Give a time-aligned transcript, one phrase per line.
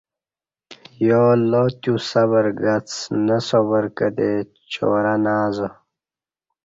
[1.07, 2.89] یا اللہ تیو صبر گڅ
[3.25, 4.31] نہ صبر کتی
[4.71, 5.69] چارہ نہ ازہ